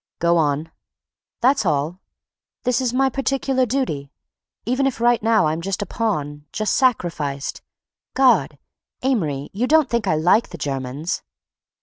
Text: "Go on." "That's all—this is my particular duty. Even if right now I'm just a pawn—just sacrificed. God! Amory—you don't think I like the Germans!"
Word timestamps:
"Go 0.17 0.37
on." 0.37 0.71
"That's 1.41 1.63
all—this 1.63 2.81
is 2.81 2.91
my 2.91 3.07
particular 3.07 3.67
duty. 3.67 4.09
Even 4.65 4.87
if 4.87 4.99
right 4.99 5.21
now 5.21 5.45
I'm 5.45 5.61
just 5.61 5.83
a 5.83 5.85
pawn—just 5.85 6.73
sacrificed. 6.75 7.61
God! 8.15 8.57
Amory—you 9.03 9.67
don't 9.67 9.91
think 9.91 10.07
I 10.07 10.15
like 10.15 10.49
the 10.49 10.57
Germans!" 10.57 11.21